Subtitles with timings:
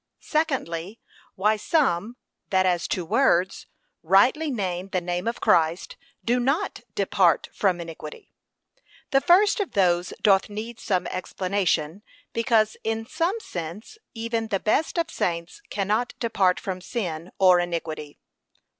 [0.19, 0.99] SECONDLY,
[1.35, 2.15] Why some,
[2.49, 3.67] that as to words,
[4.01, 8.33] rightly name the name of Christ, do not 'depart from iniquity.'
[9.11, 12.01] The first of those doth need some explanation,
[12.33, 18.17] because in some sense even the best of saints cannot depart from sin, or iniquity.